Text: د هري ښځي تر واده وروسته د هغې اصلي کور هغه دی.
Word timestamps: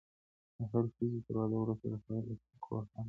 د 0.57 0.59
هري 0.71 0.89
ښځي 0.95 1.19
تر 1.25 1.35
واده 1.37 1.57
وروسته 1.59 1.85
د 1.91 1.95
هغې 2.03 2.21
اصلي 2.33 2.57
کور 2.65 2.81
هغه 2.83 2.91
دی. 2.93 2.99